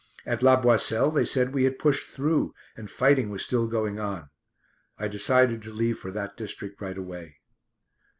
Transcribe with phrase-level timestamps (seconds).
[0.25, 4.31] At La Boisselle they said we had pushed through, and fighting was still going on.
[4.97, 7.37] I decided to leave for that district right away.